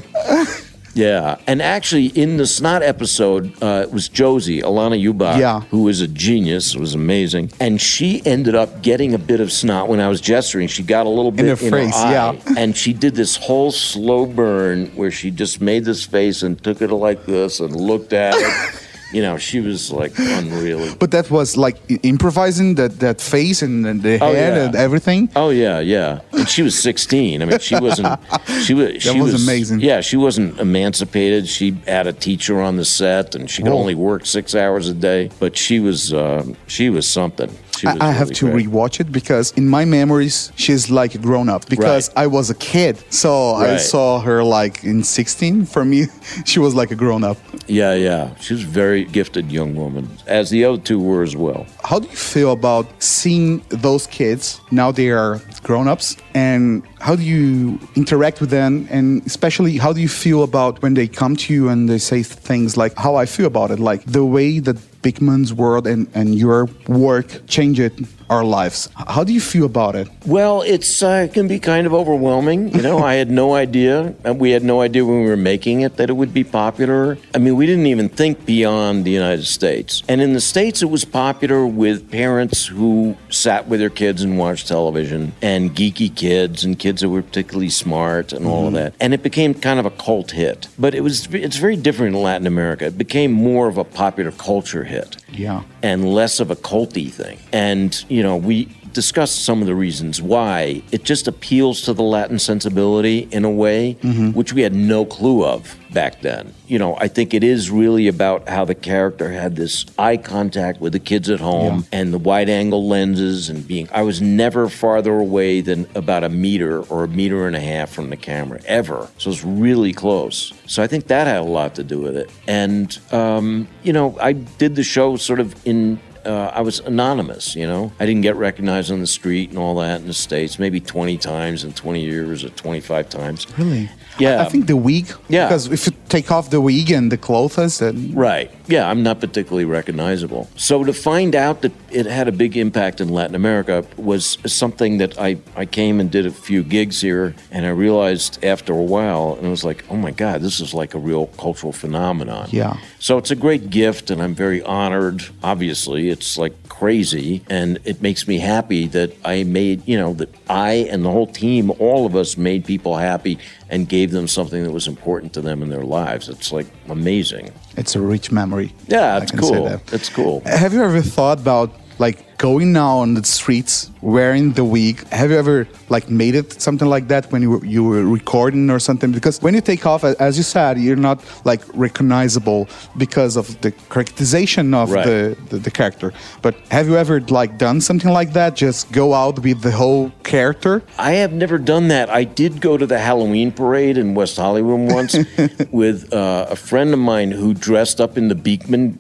[0.95, 5.59] yeah, and actually, in the snot episode, uh, it was Josie Alanna Ubach, Yeah.
[5.69, 9.89] who was a genius, was amazing, and she ended up getting a bit of snot
[9.89, 10.67] when I was gesturing.
[10.67, 12.53] She got a little bit her in face, her eye, yeah.
[12.57, 16.81] and she did this whole slow burn where she just made this face and took
[16.81, 18.81] it like this and looked at it.
[19.15, 20.83] you know, she was like unreal.
[21.03, 24.65] But that was like improvising that, that face and, and the Oh, head yeah.
[24.65, 25.29] and everything.
[25.35, 26.19] Oh yeah, yeah.
[26.33, 27.41] And she was 16.
[27.41, 28.19] I mean, she wasn't.
[28.65, 29.01] She was.
[29.01, 29.79] She was amazing.
[29.81, 31.47] Yeah, she wasn't emancipated.
[31.47, 33.79] She had a teacher on the set, and she could Whoa.
[33.79, 35.29] only work six hours a day.
[35.39, 36.13] But she was.
[36.13, 37.49] Um, she was something.
[37.77, 38.67] She was I, I have to great.
[38.67, 42.23] rewatch it because in my memories she's like a grown up because Right.
[42.23, 42.95] I was a kid.
[43.09, 45.65] So I saw her like in 16.
[45.65, 46.05] For me,
[46.45, 47.37] she was like a grown up.
[47.67, 48.33] Yeah, yeah.
[48.39, 51.65] She was very gifted young woman, as the other two were as well.
[51.83, 57.15] How do you feel about seeing those kids now they are grown ups and how
[57.15, 61.35] do you interact with them, and especially how do you feel about when they come
[61.35, 64.57] to you and they say things like how I feel about it, like the way
[64.57, 67.79] that Beakman's world and, and your work changed
[68.27, 68.89] our lives.
[68.95, 70.07] How do you feel about it?
[70.25, 72.73] Well, it's uh, can be kind of overwhelming.
[72.73, 74.15] You know, I had no idea.
[74.23, 77.19] and We had no idea when we were making it that it would be popular.
[77.35, 80.01] I mean, we didn't even think beyond the United States.
[80.09, 84.39] And in the States, it was popular with parents who sat with their kids and
[84.39, 88.75] watched television, and geeky kids and kids that were particularly smart and all of mm-hmm.
[88.75, 88.93] that.
[88.99, 90.67] And it became kind of a cult hit.
[90.77, 92.85] But it was it's very different in Latin America.
[92.85, 95.63] It became more of a popular culture hit Yeah.
[95.81, 97.39] and less of a culty thing.
[97.51, 100.81] And, you know, we discussed some of the reasons why.
[100.91, 103.93] It just appeals to the Latin sensibility in a way
[104.33, 106.53] which we had no clue of back then.
[106.67, 110.81] You know, I think it is really about how the character had this eye contact
[110.81, 114.67] with the kids at home and the wide angle lenses and being I was never
[114.69, 118.59] farther away than about a meter or a meter and a half from the camera
[118.65, 119.07] ever.
[119.17, 120.53] So it's really close.
[120.67, 122.29] So I think that had a lot to do with it.
[122.47, 127.55] And um, you know, I did the show sort of in uh, I was anonymous,
[127.55, 127.91] you know.
[127.99, 131.17] I didn't get recognized on the street and all that in the States, maybe 20
[131.17, 133.47] times in 20 years or 25 times.
[133.57, 133.89] Really?
[134.19, 134.41] Yeah.
[134.41, 135.07] I think the wig.
[135.27, 135.47] Yeah.
[135.47, 138.51] Because if you take off the wig and the clothes, then Right.
[138.67, 140.49] Yeah, I'm not particularly recognizable.
[140.55, 144.97] So to find out that it had a big impact in Latin America was something
[144.97, 148.81] that I, I came and did a few gigs here, and I realized after a
[148.81, 152.49] while, and it was like, oh my God, this is like a real cultural phenomenon.
[152.51, 152.77] Yeah.
[152.99, 155.23] So it's a great gift, and I'm very honored.
[155.43, 160.33] Obviously, it's like crazy, and it makes me happy that I made, you know, that
[160.49, 163.37] I and the whole team, all of us made people happy
[163.69, 166.29] and gave them something that was important to them in their lives.
[166.29, 167.51] It's like amazing.
[167.77, 168.73] It's a rich memory.
[168.87, 169.67] Yeah, it's cool.
[169.91, 170.41] It's cool.
[170.45, 175.07] Have you ever thought about like going now on the streets wearing the wig?
[175.09, 178.69] Have you ever like made it something like that when you were, you were recording
[178.69, 179.11] or something?
[179.11, 182.67] Because when you take off, as you said, you're not like recognizable
[182.97, 185.05] because of the characterization of Right.
[185.05, 186.13] the, the the character.
[186.41, 188.55] But have you ever like done something like that?
[188.55, 190.83] Just go out with the whole character?
[190.99, 192.09] I have never done that.
[192.09, 195.15] I did go to the Halloween parade in West Hollywood once
[195.71, 198.97] with uh, a friend of mine who dressed up in the Beakman.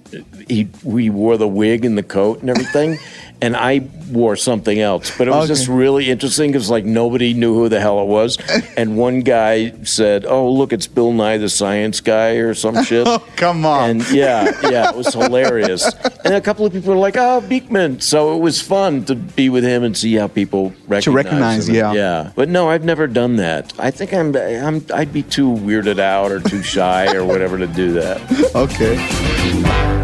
[0.47, 2.97] He we wore the wig and the coat and everything,
[3.41, 5.15] and I wore something else.
[5.17, 8.37] But it was just really interesting because like nobody knew who the hell it was,
[8.77, 13.07] and one guy said, "Oh, look, it's Bill Nye the Science Guy" or some shit.
[13.07, 13.89] Oh, come on.
[13.89, 15.93] And yeah, yeah, it was hilarious.
[16.25, 19.49] And a couple of people were like, "Oh, Beakman." So it was fun to be
[19.49, 21.75] with him and see how people recognize, recognize, him.
[21.75, 21.93] yeah.
[21.93, 22.31] yeah.
[22.35, 23.71] But no, I've never done that.
[23.77, 27.67] I think I'm, I'm, I'd be too weirded out or too shy or whatever to
[27.67, 28.55] do that.
[28.55, 29.94] Okay.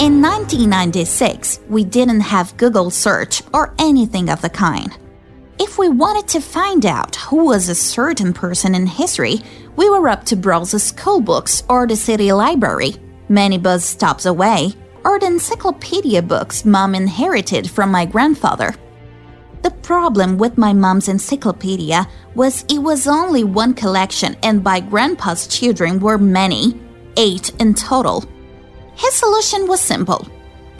[0.00, 4.96] In 1996, we didn't have Google search or anything of the kind.
[5.58, 9.40] If we wanted to find out who was a certain person in history,
[9.74, 12.94] we were up to browse the school books or the city library,
[13.28, 14.72] many bus stops away,
[15.04, 18.76] or the encyclopedia books mom inherited from my grandfather.
[19.62, 22.06] The problem with my mom's encyclopedia
[22.36, 26.80] was it was only one collection, and my grandpa's children were many,
[27.16, 28.24] eight in total.
[28.98, 30.26] His solution was simple.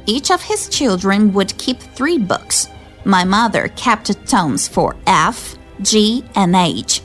[0.04, 2.68] Each of his children would keep three books.
[3.04, 7.00] My mother kept tomes for F, G, and H.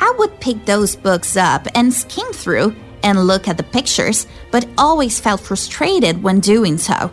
[0.00, 4.66] I would pick those books up and skim through and look at the pictures, but
[4.78, 7.12] always felt frustrated when doing so.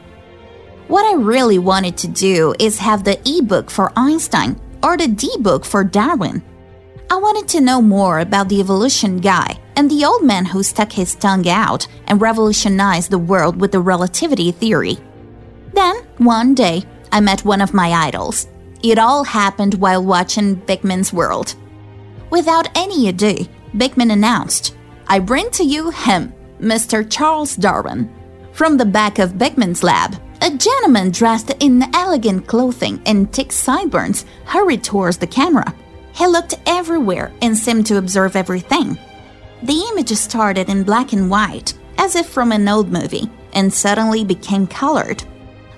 [0.87, 5.65] What I really wanted to do is have the e-book for Einstein or the D-book
[5.65, 6.41] for Darwin.
[7.09, 10.91] I wanted to know more about the evolution guy and the old man who stuck
[10.91, 14.97] his tongue out and revolutionized the world with the relativity theory.
[15.73, 18.47] Then, one day, I met one of my idols.
[18.83, 21.55] It all happened while watching Beakman's World.
[22.29, 23.35] Without any ado,
[23.75, 24.75] Beakman announced,
[25.07, 27.09] I bring to you him, Mr.
[27.09, 28.09] Charles Darwin.
[28.53, 34.25] From the back of Beakman's lab, a gentleman dressed in elegant clothing and thick sideburns
[34.45, 35.73] hurried towards the camera.
[36.13, 38.97] He looked everywhere and seemed to observe everything.
[39.63, 44.23] The image started in black and white, as if from an old movie, and suddenly
[44.23, 45.23] became colored.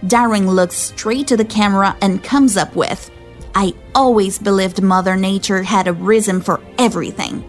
[0.08, 3.10] Darwin looks straight to the camera and comes up with,
[3.56, 7.44] I always believed Mother Nature had a reason for everything.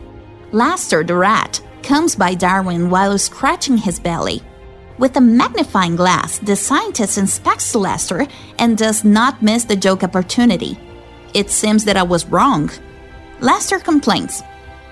[0.53, 4.43] Lester the rat comes by Darwin while scratching his belly.
[4.99, 8.27] With a magnifying glass, the scientist inspects Lester
[8.59, 10.79] and does not miss the joke opportunity.
[11.33, 12.71] It seems that I was wrong.
[13.41, 14.43] Lester complains,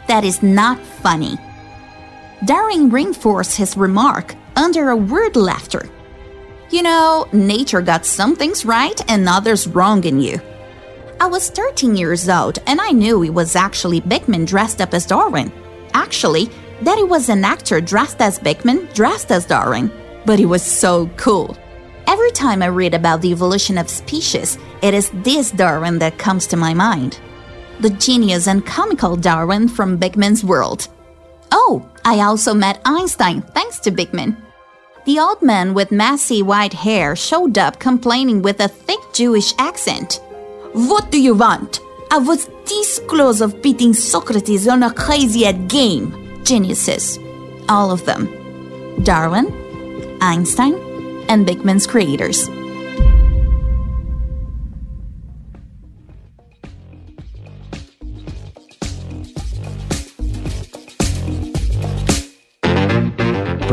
[0.08, 1.38] That is not funny.
[2.44, 5.88] Darwin reinforced his remark under a word laughter.
[6.70, 10.40] You know, nature got some things right and others wrong in you.
[11.20, 15.06] I was 13 years old and I knew it was actually Beakman dressed up as
[15.06, 15.52] Darwin.
[15.94, 19.90] Actually, that it was an actor dressed as Beakman, dressed as Darwin.
[20.26, 21.56] But it was so cool.
[22.08, 26.46] Every time I read about the evolution of species, it is this Darwin that comes
[26.48, 27.20] to my mind.
[27.82, 30.86] The genius and comical Darwin from Beakman's world.
[31.50, 34.36] Oh, I also met Einstein thanks to Beakman.
[35.04, 40.20] The old man with messy white hair showed up complaining with a thick Jewish accent.
[40.74, 41.80] What do you want?
[42.12, 46.44] I was this close of beating Socrates on a crazy at game.
[46.44, 47.18] Geniuses.
[47.68, 48.28] All of them.
[49.02, 49.48] Darwin,
[50.20, 50.74] Einstein,
[51.28, 52.48] and Beakman's creators.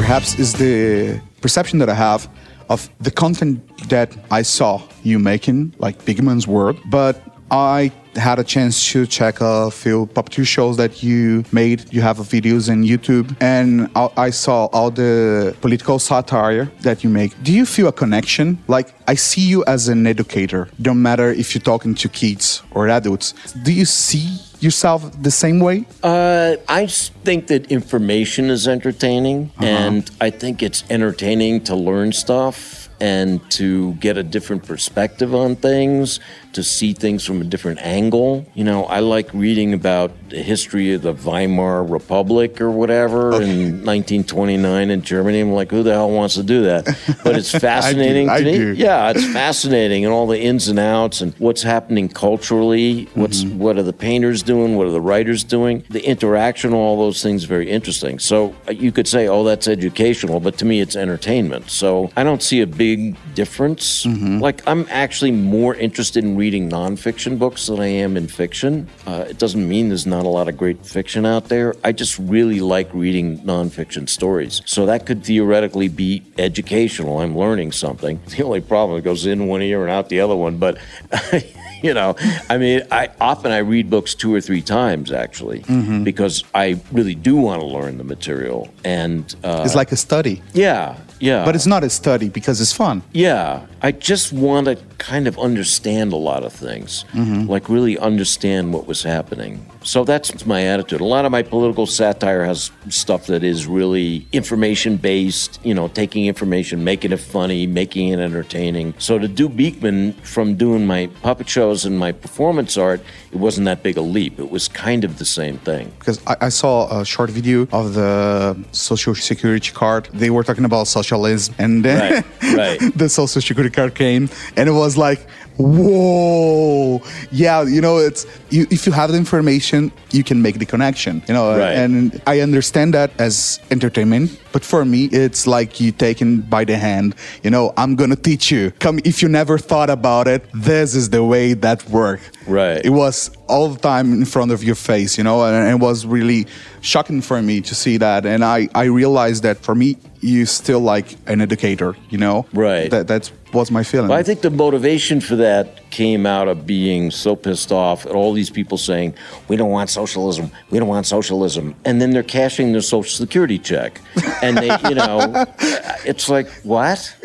[0.09, 2.27] Perhaps is the perception that I have
[2.67, 6.79] of the content that I saw you making, like Beakman's World.
[6.89, 11.91] But I had a chance to check a few puppeteer shows that you made.
[11.93, 17.09] You have videos on YouTube, and I I saw all the political satire that you
[17.09, 17.31] make.
[17.43, 18.57] Do you feel a connection?
[18.67, 20.67] Like I see you as an educator.
[20.81, 23.33] Don't matter if you're talking to kids or adults.
[23.63, 24.27] Do you see
[24.59, 25.85] yourself the same way?
[26.03, 26.85] Uh, I
[27.25, 33.93] think that information is entertaining, and I think it's entertaining to learn stuff and to
[33.95, 36.19] get a different perspective on things,
[36.53, 38.45] to see things from a different angle.
[38.53, 43.83] You know, I like reading about the history of the Weimar Republic or whatever in
[43.85, 45.39] 1929 in Germany.
[45.41, 46.85] I'm like, who the hell wants to do that?
[47.23, 48.57] But it's fascinating I to me.
[48.57, 48.73] do.
[48.73, 53.05] Yeah, it's fascinating and all the ins and outs and what's happening culturally.
[53.13, 54.75] What's what are the painters doing?
[54.75, 55.83] What are the writers doing?
[55.89, 58.19] The interaction, all those things, very interesting.
[58.19, 61.69] So uh, you could say, oh, that's educational, but to me, it's entertainment.
[61.69, 64.05] So I don't see a big difference.
[64.05, 68.87] Like I'm actually more interested in reading nonfiction books than I am in fiction.
[69.05, 71.75] Uh, it doesn't mean there's not a lot of great fiction out there.
[71.83, 74.61] I just really like reading nonfiction stories.
[74.65, 77.19] So that could theoretically be educational.
[77.19, 78.19] I'm learning something.
[78.29, 80.57] The only problem it goes in one ear and out the other one.
[80.57, 80.77] But
[81.83, 82.15] you know,
[82.49, 85.63] I mean, I often I read books two or three times actually
[86.03, 88.69] because I really do want to learn the material.
[88.83, 92.73] And uh, It's like a study, yeah, yeah, but it's not a study because it's
[92.73, 93.01] fun.
[93.13, 98.73] yeah, I just want to kind of understand a lot of things, like really understand
[98.73, 99.65] what was happening.
[99.89, 101.01] So that's my attitude.
[101.01, 105.87] A lot of my political satire has stuff that is really information based, you know,
[105.87, 108.93] taking information, making it funny, making it entertaining.
[108.99, 113.65] So to do Beakman from doing my puppet shows and my performance art, it wasn't
[113.65, 114.39] that big a leap.
[114.39, 115.91] It was kind of the same thing.
[115.97, 120.07] because I, I saw a short video of the social security card.
[120.13, 122.79] They were talking about socialism, and then Right, right.
[122.95, 125.27] the social security card came, and it was like,
[125.59, 129.78] whoa, yeah, you know, it's you, if you have the information,
[130.17, 131.77] you can make the connection, you know, Right.
[131.83, 134.25] and I understand that as entertainment,
[134.55, 137.09] but for me, it's like you taken by the hand,
[137.43, 138.63] you know, I'm gonna teach you.
[138.85, 142.19] Come, if you never thought about it, this is the way that work.
[142.47, 142.81] Right.
[142.89, 146.05] It was all the time in front of your face, you know, and it was
[146.05, 146.41] really
[146.81, 148.25] shocking for me to see that.
[148.25, 152.45] And I, I realized that for me, you still like an educator, you know?
[152.53, 152.89] Right.
[152.91, 154.09] That that was my feeling.
[154.09, 158.13] Well, I think the motivation for that came out of being so pissed off at
[158.13, 159.13] all these people saying,
[159.47, 161.75] we don't want socialism, we don't want socialism.
[161.85, 164.01] And then they're cashing their social security check.
[164.41, 165.45] And they, you know,
[166.05, 167.15] it's like, what?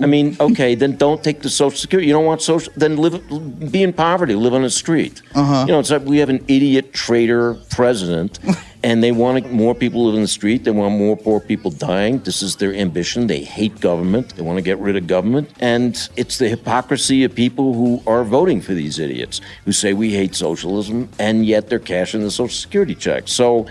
[0.00, 2.08] I mean, okay, then don't take the social security.
[2.08, 3.22] You don't want social, then live,
[3.70, 5.22] be in poverty, live on the street.
[5.34, 5.64] Uh-huh.
[5.66, 8.38] You know, it's like we have an idiot traitor president.
[8.84, 10.64] And they want more people live in the street.
[10.64, 12.18] They want more poor people dying.
[12.18, 13.28] This is their ambition.
[13.28, 14.36] They hate government.
[14.36, 15.50] They want to get rid of government.
[15.58, 20.12] And it's the hypocrisy of people who are voting for these idiots who say we
[20.12, 23.26] hate socialism, and yet they're cashing the Social Security check.
[23.26, 23.66] So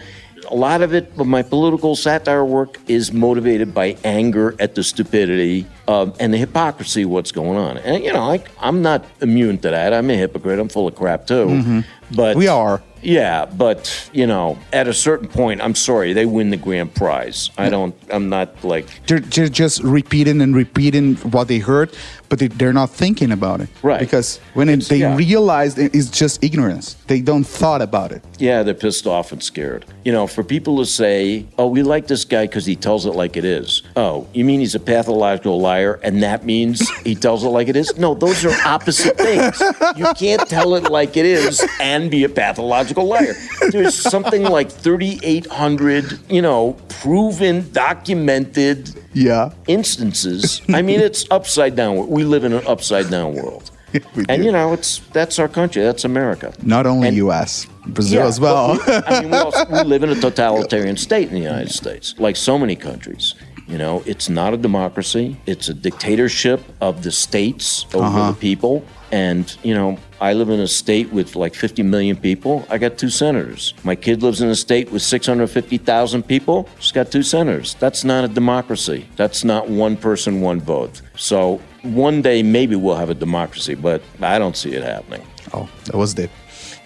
[0.52, 4.84] a lot of it, of my political satire work, is motivated by anger at the
[4.84, 7.78] stupidity um, and the hypocrisy of what's going on.
[7.78, 9.94] And, you know, I, I'm not immune to that.
[9.94, 10.60] I'm a hypocrite.
[10.60, 11.84] I'm full of crap, too.
[12.14, 12.84] But we are.
[13.02, 17.50] yeah, but you know, at a certain point, I'm sorry, they win the grand prize.
[17.58, 17.96] I don't.
[18.12, 21.96] I'm not like They're, they're just repeating and repeating what they heard,
[22.34, 23.70] but they, they're not thinking about it.
[23.84, 24.00] Right.
[24.00, 25.16] Because when it, they yeah.
[25.16, 28.24] realize it- it's just ignorance, they don't thought about it.
[28.40, 29.86] yeah, they're pissed off and scared.
[30.04, 33.12] You know, for people to say, "Oh, we like this guy because he tells it
[33.12, 37.16] like it is." Oh, you mean he's a pathological liar liar, and that means he
[37.16, 37.96] tells it like it is.
[37.98, 39.62] No, those are opposite things.
[39.96, 43.34] You can't tell it like it is and be a pathological liar.
[43.72, 49.52] There's something like 3,800, you know, proven, documented Yeah.
[49.68, 50.62] instances.
[50.70, 52.08] I mean, it's upside down.
[52.08, 53.70] We live in an upside down world.
[54.28, 54.46] And do.
[54.46, 55.84] you know, it's that's our country.
[55.84, 56.52] That's America.
[56.64, 58.74] Not only And- U.S., Brazil Yeah, as well.
[58.74, 62.16] we- I mean, we, also, we live in a totalitarian state in the United States,
[62.18, 63.36] like so many countries.
[63.68, 65.38] You know, it's not a democracy.
[65.46, 68.32] It's a dictatorship of the states over Uh-huh.
[68.32, 68.84] the people.
[69.14, 72.66] And, you know, I live in a state with like 50 million people.
[72.72, 73.76] I got two senators.
[73.84, 76.68] My kid lives in a state with 650,000 people.
[76.80, 77.76] She's got two senators.
[77.76, 79.06] That's not a democracy.
[79.16, 81.04] That's not one person, one vote.
[81.16, 85.22] So one day maybe we'll have a democracy, but I don't see it happening.
[85.54, 86.32] oh, that was deep.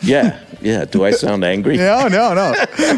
[0.04, 0.86] Yeah, yeah.
[0.86, 1.78] Do I sound angry?
[1.88, 2.54] No, no, no.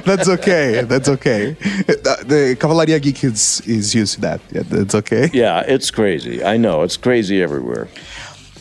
[0.05, 0.81] That's okay.
[0.81, 1.51] That's okay.
[1.51, 4.41] The, Cavalaria Geek is, is used to that.
[4.51, 5.29] Yeah, that's okay.
[5.31, 6.43] Yeah, it's crazy.
[6.43, 7.87] I know it's crazy everywhere.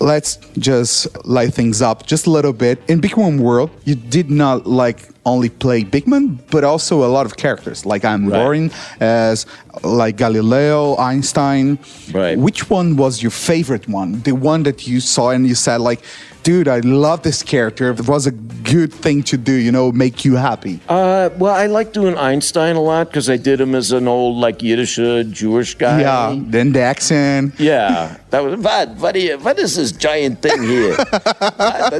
[0.00, 2.78] Let's just light things up just a little bit.
[2.88, 7.26] In Big Beakman World, you did not like only play Beakman, but also a lot
[7.26, 7.84] of characters.
[7.84, 8.72] Like I'm Right.
[9.00, 9.46] As
[9.82, 11.78] like Galileo, Einstein.
[12.12, 12.38] Right.
[12.38, 14.20] Which one was your favorite one?
[14.22, 16.00] The one that you saw and you said like,
[16.48, 17.90] dude, I love this character.
[17.90, 20.80] It was a good thing to do, you know, make you happy.
[20.88, 24.38] Uh, well, I like doing Einstein a lot because I did him as an old
[24.38, 26.00] like Yiddish uh, Jewish guy.
[26.00, 26.34] yeah.
[26.38, 27.60] Then the accent.
[27.60, 28.88] Yeah, that was what?
[28.96, 30.96] What, you, what is this giant thing here?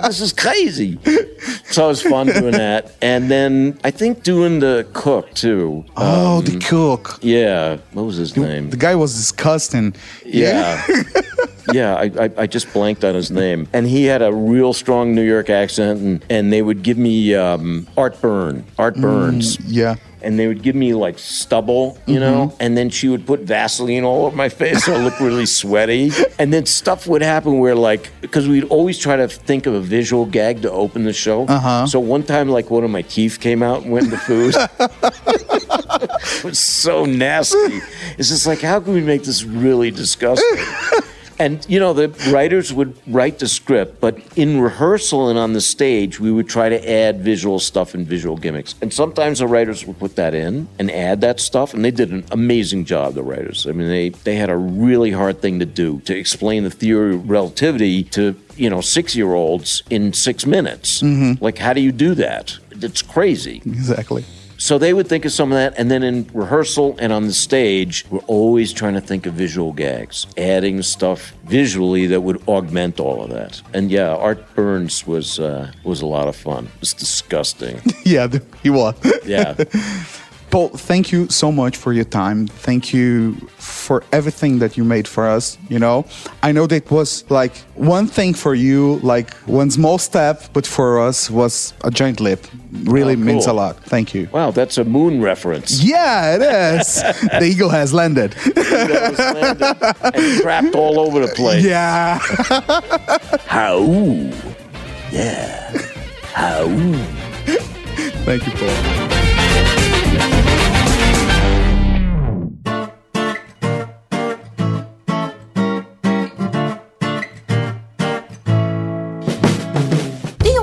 [0.09, 0.99] This is crazy.
[1.65, 5.85] So it was fun doing that, and then I think doing the cook too.
[5.97, 7.19] Oh, the cook.
[7.21, 8.71] Yeah, what was his name?
[8.71, 9.95] The guy was disgusting.
[10.29, 10.87] Yeah.
[11.73, 13.69] yeah, I, I, I just blanked on his name.
[13.73, 17.35] And he had a real strong New York accent, and, and they would give me
[17.35, 19.59] um, Art Burn, Art Burns.
[19.61, 19.97] Yeah.
[20.21, 24.03] And they would give me like stubble, you know, and then she would put Vaseline
[24.03, 26.11] all over my face so I looked really sweaty.
[26.41, 29.81] And then stuff would happen where, like, because we'd always try to think of a
[29.81, 31.47] visual gag to open the show.
[31.47, 31.87] Uh-huh.
[31.87, 34.57] So one time, like, one of my teeth came out and went in the food.
[36.39, 37.81] it was so nasty.
[38.19, 40.65] It's just like, how can we make this really disgusting?
[41.39, 45.61] And you know, the writers would write the script, but in rehearsal and on the
[45.61, 48.75] stage, we would try to add visual stuff and visual gimmicks.
[48.83, 52.11] And sometimes the writers would put that in and add that stuff, and they did
[52.11, 53.15] an amazing job.
[53.15, 56.65] The writers, I mean, they they had a really hard thing to do to explain
[56.65, 61.03] the theory of relativity to you know six year olds in six minutes.
[61.03, 61.43] Mm-hmm.
[61.43, 62.59] Like, how do you do that?
[62.71, 63.63] It's crazy.
[63.65, 64.25] Exactly.
[64.69, 67.33] So they would think of some of that, and then in rehearsal and on the
[67.33, 73.01] stage, we're always trying to think of visual gags, adding stuff visually that would augment
[73.01, 73.63] all of that.
[73.73, 76.67] And yeah, Art Burns was uh, was a lot of fun.
[76.67, 77.81] It was disgusting.
[78.05, 78.29] Yeah,
[78.63, 78.95] he was.
[79.25, 79.55] Yeah,
[80.51, 82.47] Paul, thank you so much for your time.
[82.47, 85.59] Thank you for everything that you made for us.
[85.69, 86.07] You know,
[86.43, 91.01] I know that was like one thing for you, like one small step, but for
[91.01, 92.39] us was a giant leap.
[92.85, 93.25] Really Oh, cool.
[93.25, 93.77] means a lot.
[93.85, 94.29] Thank you.
[94.33, 95.83] wow, that's a moon reference.
[95.83, 96.43] Yeah, it
[96.81, 96.95] is.
[97.41, 98.35] the eagle has landed.
[98.35, 101.65] Was landed and crapped all over the place.
[101.65, 102.19] yeah.
[103.47, 103.81] How?
[105.11, 105.71] Yeah.
[106.35, 106.67] How?
[108.27, 109.18] Thank you, Paul.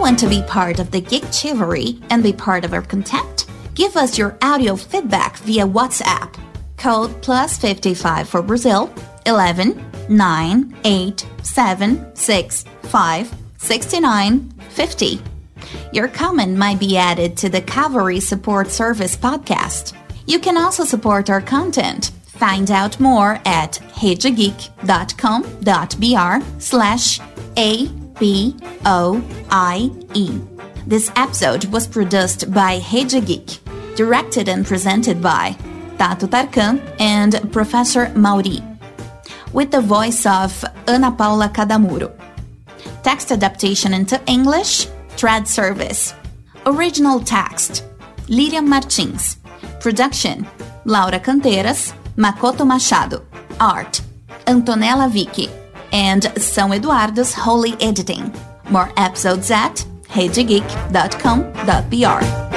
[0.05, 3.47] Want to be part of the Geek Chivalry and be part of our content?
[3.73, 6.37] Give us your audio feedback via WhatsApp.
[6.77, 8.93] Code plus 55 for Brazil
[9.25, 15.19] 11 9 8 7 6 5 69 50.
[15.91, 19.97] Your comment might be added to the Cavalry Support Service podcast.
[20.27, 22.11] You can also support our content.
[22.27, 27.19] Find out more at redegeek.com.br slash
[28.15, 28.55] A-B-O-I-E.
[30.87, 33.59] This episode was produced by Heja Geek,
[33.95, 35.57] directed and presented by
[35.97, 38.61] Tato Tarkan and Professor Mauri,
[39.51, 42.11] with the voice of Ana Paula Cadamuro.
[43.03, 44.87] Text adaptation into English,
[45.17, 46.13] Trad Service.
[46.65, 47.83] Original text,
[48.29, 49.37] Lilian Martins.
[49.81, 50.47] Production,
[50.85, 53.25] Laura Canteiras, Makoto Machado.
[53.59, 54.01] Art,
[54.47, 55.49] Antonella Vicky.
[55.95, 58.33] And São Eduardo's Holy Editing.
[58.69, 62.54] More episodes at redegeek.com.br.